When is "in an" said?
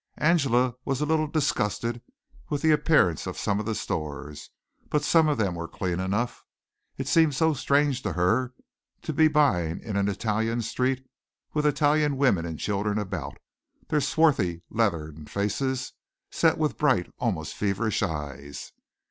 9.79-10.09